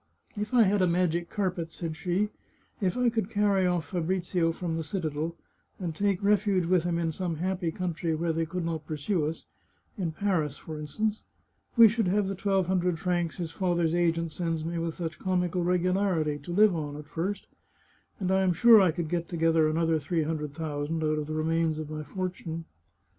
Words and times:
"If 0.41 0.51
I 0.51 0.63
had 0.63 0.81
a 0.81 0.87
magic 0.87 1.29
carpet," 1.29 1.71
said 1.71 1.95
she," 1.95 2.29
if 2.81 2.97
I 2.97 3.09
could 3.11 3.29
carry 3.29 3.67
off 3.67 3.85
Fabrizio 3.85 4.51
from 4.51 4.75
the 4.75 4.81
citadel, 4.81 5.35
and 5.79 5.93
take 5.93 6.23
refuge 6.23 6.65
with 6.65 6.85
him 6.85 6.97
in 6.97 7.11
some 7.11 7.35
happy 7.35 7.71
country 7.71 8.15
where 8.15 8.33
they 8.33 8.47
could 8.47 8.65
not 8.65 8.87
pursue 8.87 9.27
us— 9.27 9.45
in 9.99 10.11
Paris, 10.11 10.57
for 10.57 10.79
in 10.79 10.87
stance— 10.87 11.21
we 11.77 11.87
should 11.87 12.07
have 12.07 12.27
the 12.29 12.33
twelve 12.33 12.65
hundred 12.65 12.97
francs 12.97 13.37
his 13.37 13.51
father's 13.51 13.93
agent 13.93 14.31
sends 14.31 14.65
me 14.65 14.79
with 14.79 14.95
such 14.95 15.19
comical 15.19 15.63
regularity, 15.63 16.39
to 16.39 16.51
live 16.51 16.75
on, 16.75 16.95
at 16.95 17.05
first; 17.05 17.45
and 18.19 18.31
I 18.31 18.41
am 18.41 18.53
sure 18.53 18.81
I 18.81 18.89
could 18.89 19.07
get 19.07 19.29
together 19.29 19.69
another 19.69 19.99
three 19.99 20.23
hundred 20.23 20.55
thousand, 20.55 21.03
out 21.03 21.19
of 21.19 21.27
the 21.27 21.35
remnants 21.35 21.77
of 21.77 21.91
my 21.91 22.01
fortune." 22.01 22.65